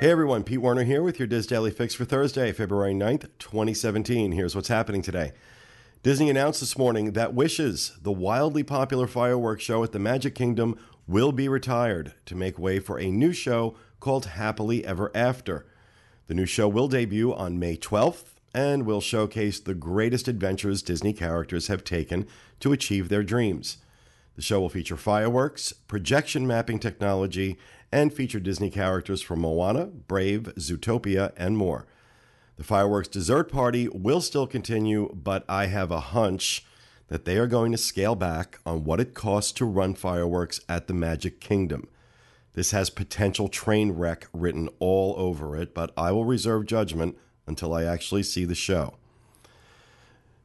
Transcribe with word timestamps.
Hey 0.00 0.12
everyone, 0.12 0.44
Pete 0.44 0.60
Werner 0.60 0.84
here 0.84 1.02
with 1.02 1.18
your 1.18 1.26
DIS 1.26 1.48
Daily 1.48 1.72
Fix 1.72 1.92
for 1.92 2.04
Thursday, 2.04 2.52
February 2.52 2.94
9th, 2.94 3.30
2017. 3.40 4.30
Here's 4.30 4.54
what's 4.54 4.68
happening 4.68 5.02
today. 5.02 5.32
Disney 6.04 6.30
announced 6.30 6.60
this 6.60 6.78
morning 6.78 7.14
that 7.14 7.34
Wishes, 7.34 7.98
the 8.00 8.12
wildly 8.12 8.62
popular 8.62 9.08
fireworks 9.08 9.64
show 9.64 9.82
at 9.82 9.90
the 9.90 9.98
Magic 9.98 10.36
Kingdom, 10.36 10.78
will 11.08 11.32
be 11.32 11.48
retired 11.48 12.14
to 12.26 12.36
make 12.36 12.60
way 12.60 12.78
for 12.78 13.00
a 13.00 13.10
new 13.10 13.32
show 13.32 13.74
called 13.98 14.26
Happily 14.26 14.86
Ever 14.86 15.10
After. 15.16 15.66
The 16.28 16.34
new 16.34 16.46
show 16.46 16.68
will 16.68 16.86
debut 16.86 17.34
on 17.34 17.58
May 17.58 17.76
12th 17.76 18.34
and 18.54 18.86
will 18.86 19.00
showcase 19.00 19.58
the 19.58 19.74
greatest 19.74 20.28
adventures 20.28 20.80
Disney 20.80 21.12
characters 21.12 21.66
have 21.66 21.82
taken 21.82 22.24
to 22.60 22.70
achieve 22.70 23.08
their 23.08 23.24
dreams. 23.24 23.78
The 24.38 24.44
show 24.44 24.60
will 24.60 24.68
feature 24.68 24.96
fireworks, 24.96 25.72
projection 25.72 26.46
mapping 26.46 26.78
technology, 26.78 27.58
and 27.90 28.14
feature 28.14 28.38
Disney 28.38 28.70
characters 28.70 29.20
from 29.20 29.40
Moana, 29.40 29.86
Brave, 29.86 30.42
Zootopia, 30.56 31.32
and 31.36 31.58
more. 31.58 31.88
The 32.56 32.62
fireworks 32.62 33.08
dessert 33.08 33.50
party 33.50 33.88
will 33.88 34.20
still 34.20 34.46
continue, 34.46 35.12
but 35.12 35.44
I 35.48 35.66
have 35.66 35.90
a 35.90 35.98
hunch 35.98 36.64
that 37.08 37.24
they 37.24 37.36
are 37.36 37.48
going 37.48 37.72
to 37.72 37.78
scale 37.78 38.14
back 38.14 38.60
on 38.64 38.84
what 38.84 39.00
it 39.00 39.12
costs 39.12 39.50
to 39.54 39.64
run 39.64 39.94
fireworks 39.94 40.60
at 40.68 40.86
the 40.86 40.94
Magic 40.94 41.40
Kingdom. 41.40 41.88
This 42.52 42.70
has 42.70 42.90
potential 42.90 43.48
train 43.48 43.90
wreck 43.90 44.28
written 44.32 44.68
all 44.78 45.16
over 45.18 45.56
it, 45.56 45.74
but 45.74 45.92
I 45.96 46.12
will 46.12 46.24
reserve 46.24 46.64
judgment 46.66 47.18
until 47.48 47.74
I 47.74 47.82
actually 47.82 48.22
see 48.22 48.44
the 48.44 48.54
show. 48.54 48.98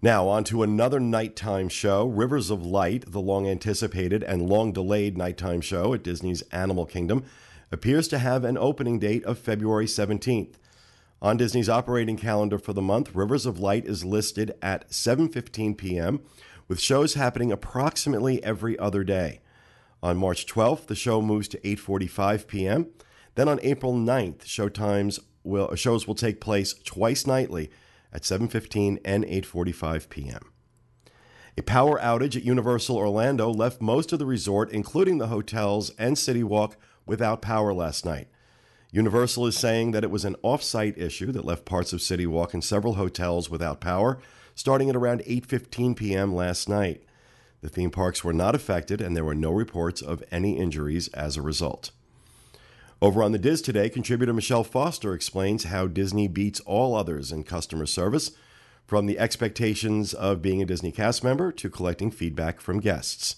Now, 0.00 0.28
on 0.28 0.44
to 0.44 0.62
another 0.62 1.00
nighttime 1.00 1.68
show 1.68 2.06
Rivers 2.06 2.50
of 2.50 2.64
Light, 2.64 3.10
the 3.10 3.20
long 3.20 3.48
anticipated 3.48 4.22
and 4.22 4.48
long 4.48 4.72
delayed 4.72 5.18
nighttime 5.18 5.60
show 5.60 5.92
at 5.92 6.04
Disney's 6.04 6.42
Animal 6.52 6.86
Kingdom, 6.86 7.24
appears 7.72 8.06
to 8.08 8.18
have 8.18 8.44
an 8.44 8.56
opening 8.56 9.00
date 9.00 9.24
of 9.24 9.40
February 9.40 9.86
17th. 9.86 10.54
On 11.20 11.36
Disney's 11.36 11.68
operating 11.68 12.16
calendar 12.16 12.60
for 12.60 12.72
the 12.72 12.80
month, 12.80 13.12
Rivers 13.12 13.44
of 13.44 13.58
Light 13.58 13.86
is 13.86 14.04
listed 14.04 14.54
at 14.62 14.88
7:15 14.88 15.76
p.m. 15.76 16.20
with 16.68 16.78
shows 16.78 17.14
happening 17.14 17.50
approximately 17.50 18.40
every 18.44 18.78
other 18.78 19.02
day. 19.02 19.40
On 20.00 20.16
March 20.16 20.46
12th, 20.46 20.86
the 20.86 20.94
show 20.94 21.20
moves 21.20 21.48
to 21.48 21.58
8:45 21.62 22.46
p.m. 22.46 22.86
Then 23.34 23.48
on 23.48 23.58
April 23.64 23.94
9th, 23.94 24.44
showtimes 24.44 25.18
will 25.42 25.74
shows 25.74 26.06
will 26.06 26.14
take 26.14 26.40
place 26.40 26.72
twice 26.72 27.26
nightly 27.26 27.68
at 28.12 28.22
7:15 28.22 28.98
and 29.04 29.24
8:45 29.24 30.08
p.m. 30.08 30.52
A 31.56 31.62
power 31.62 31.98
outage 31.98 32.36
at 32.36 32.44
Universal 32.44 32.96
Orlando 32.96 33.50
left 33.50 33.80
most 33.80 34.12
of 34.12 34.18
the 34.18 34.26
resort, 34.26 34.70
including 34.70 35.18
the 35.18 35.26
hotels 35.26 35.90
and 35.98 36.16
City 36.16 36.44
Walk, 36.44 36.76
without 37.04 37.42
power 37.42 37.74
last 37.74 38.04
night. 38.04 38.28
Universal 38.92 39.46
is 39.46 39.58
saying 39.58 39.90
that 39.90 40.04
it 40.04 40.10
was 40.10 40.24
an 40.24 40.36
off-site 40.42 40.96
issue 40.96 41.32
that 41.32 41.44
left 41.44 41.64
parts 41.64 41.92
of 41.92 42.00
City 42.00 42.26
Walk 42.26 42.54
and 42.54 42.64
several 42.64 42.94
hotels 42.94 43.50
without 43.50 43.80
power 43.80 44.18
starting 44.58 44.90
at 44.90 44.96
around 44.96 45.20
8:15 45.20 45.94
p.m. 45.94 46.34
last 46.34 46.68
night. 46.68 47.04
The 47.60 47.68
theme 47.68 47.92
parks 47.92 48.24
were 48.24 48.32
not 48.32 48.56
affected 48.56 49.00
and 49.00 49.16
there 49.16 49.24
were 49.24 49.34
no 49.34 49.52
reports 49.52 50.02
of 50.02 50.22
any 50.32 50.58
injuries 50.58 51.06
as 51.08 51.36
a 51.36 51.42
result. 51.42 51.92
Over 53.00 53.22
on 53.22 53.30
the 53.30 53.38
DIS 53.38 53.62
today, 53.62 53.88
contributor 53.88 54.32
Michelle 54.32 54.64
Foster 54.64 55.14
explains 55.14 55.64
how 55.64 55.86
Disney 55.86 56.26
beats 56.26 56.58
all 56.60 56.96
others 56.96 57.30
in 57.30 57.44
customer 57.44 57.86
service, 57.86 58.32
from 58.86 59.06
the 59.06 59.20
expectations 59.20 60.14
of 60.14 60.42
being 60.42 60.60
a 60.60 60.64
Disney 60.64 60.90
cast 60.90 61.22
member 61.22 61.52
to 61.52 61.70
collecting 61.70 62.10
feedback 62.10 62.58
from 62.60 62.80
guests. 62.80 63.36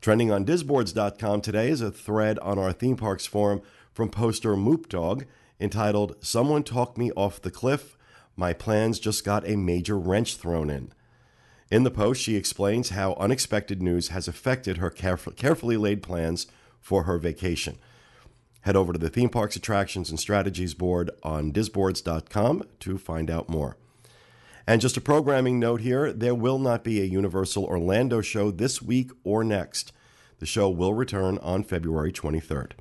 Trending 0.00 0.32
on 0.32 0.44
disboards.com 0.44 1.42
today 1.42 1.68
is 1.68 1.80
a 1.80 1.92
thread 1.92 2.40
on 2.40 2.58
our 2.58 2.72
theme 2.72 2.96
parks 2.96 3.24
forum 3.24 3.62
from 3.92 4.08
poster 4.08 4.56
Moop 4.56 4.88
Dog 4.88 5.26
entitled 5.60 6.16
Someone 6.20 6.64
Talked 6.64 6.98
Me 6.98 7.12
Off 7.12 7.40
the 7.40 7.52
Cliff. 7.52 7.96
My 8.34 8.52
plans 8.52 8.98
just 8.98 9.24
got 9.24 9.46
a 9.46 9.56
major 9.56 9.96
wrench 9.96 10.36
thrown 10.36 10.70
in. 10.70 10.90
In 11.70 11.84
the 11.84 11.90
post, 11.90 12.20
she 12.20 12.34
explains 12.34 12.90
how 12.90 13.14
unexpected 13.14 13.80
news 13.80 14.08
has 14.08 14.26
affected 14.26 14.78
her 14.78 14.90
caref- 14.90 15.36
carefully 15.36 15.76
laid 15.76 16.02
plans 16.02 16.48
for 16.80 17.04
her 17.04 17.18
vacation. 17.18 17.78
Head 18.62 18.76
over 18.76 18.92
to 18.92 18.98
the 18.98 19.10
Theme 19.10 19.28
Parks 19.28 19.56
Attractions 19.56 20.08
and 20.10 20.18
Strategies 20.18 20.74
board 20.74 21.10
on 21.22 21.52
disboards.com 21.52 22.62
to 22.80 22.98
find 22.98 23.30
out 23.30 23.48
more. 23.48 23.76
And 24.66 24.80
just 24.80 24.96
a 24.96 25.00
programming 25.00 25.58
note 25.58 25.80
here 25.80 26.12
there 26.12 26.34
will 26.34 26.60
not 26.60 26.84
be 26.84 27.00
a 27.00 27.04
Universal 27.04 27.64
Orlando 27.64 28.20
show 28.20 28.52
this 28.52 28.80
week 28.80 29.10
or 29.24 29.42
next. 29.42 29.92
The 30.38 30.46
show 30.46 30.70
will 30.70 30.94
return 30.94 31.38
on 31.38 31.64
February 31.64 32.12
23rd. 32.12 32.72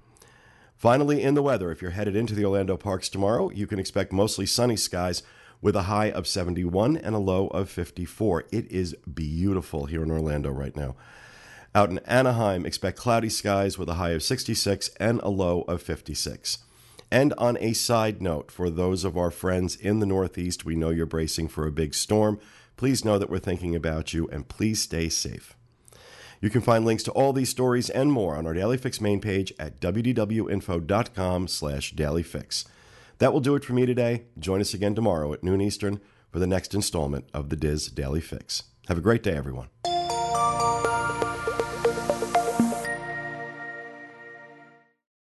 Finally, 0.76 1.22
in 1.22 1.34
the 1.34 1.44
weather, 1.44 1.72
if 1.72 1.82
you're 1.82 1.92
headed 1.92 2.16
into 2.16 2.36
the 2.36 2.46
Orlando 2.46 2.78
parks 2.78 3.10
tomorrow, 3.10 3.50
you 3.50 3.66
can 3.66 3.80
expect 3.80 4.12
mostly 4.12 4.46
sunny 4.46 4.76
skies 4.76 5.24
with 5.62 5.76
a 5.76 5.84
high 5.84 6.10
of 6.12 6.28
71 6.28 6.98
and 6.98 7.16
a 7.16 7.20
low 7.20 7.48
of 7.48 7.70
54. 7.70 8.46
It 8.52 8.72
is 8.72 8.96
beautiful 9.12 9.86
here 9.86 10.04
in 10.04 10.12
Orlando 10.12 10.52
right 10.52 10.76
now. 10.76 10.96
Out 11.74 11.90
in 11.90 12.00
Anaheim, 12.00 12.66
expect 12.66 12.98
cloudy 12.98 13.30
skies 13.30 13.78
with 13.78 13.88
a 13.88 13.94
high 13.94 14.10
of 14.10 14.24
66 14.24 14.90
and 15.00 15.22
a 15.22 15.30
low 15.30 15.62
of 15.62 15.82
56. 15.82 16.58
And 17.10 17.34
on 17.38 17.58
a 17.60 17.74
side 17.74 18.22
note, 18.22 18.52
for 18.52 18.70
those 18.70 19.04
of 19.04 19.18
our 19.18 19.32
friends 19.32 19.76
in 19.76 20.00
the 20.00 20.06
Northeast, 20.06 20.66
we 20.66 20.76
know 20.76 20.90
you're 20.90 21.06
bracing 21.06 21.48
for 21.48 21.66
a 21.66 21.72
big 21.72 21.94
storm. 21.94 22.40
Please 22.78 23.06
know 23.06 23.18
that 23.18 23.30
we're 23.30 23.40
thinking 23.40 23.76
about 23.76 24.14
you 24.14 24.28
and 24.30 24.48
please 24.48 24.82
stay 24.82 25.08
safe. 25.10 25.56
You 26.42 26.50
can 26.50 26.62
find 26.62 26.84
links 26.84 27.04
to 27.04 27.12
all 27.12 27.34
these 27.34 27.50
stories 27.50 27.90
and 27.90 28.12
more 28.12 28.36
on 28.36 28.48
our 28.48 28.54
Daily 28.54 28.78
Fix 28.78 29.00
main 29.00 29.22
page 29.22 29.54
at 29.60 29.80
wdwinfo.com 29.80 31.48
slash 31.48 31.94
dailyfix. 31.94 32.66
That 33.20 33.32
will 33.32 33.40
do 33.40 33.56
it 33.56 33.64
for 33.64 33.74
me 33.74 33.86
today. 33.86 34.24
Join 34.40 34.60
us 34.60 34.74
again 34.74 34.96
tomorrow 34.96 35.32
at 35.34 35.44
noon 35.44 35.62
Eastern 35.62 36.02
for 36.32 36.40
the 36.40 36.48
next 36.48 36.74
installment 36.74 37.30
of 37.34 37.50
the 37.50 37.56
DIS 37.56 37.88
Daily 37.88 38.22
Fix. 38.22 38.64
Have 38.88 38.98
a 38.98 39.02
great 39.02 39.22
day, 39.22 39.36
everyone. 39.36 39.68